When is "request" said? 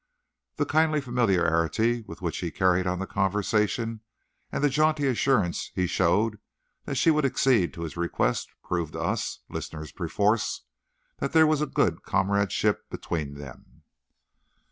7.95-8.49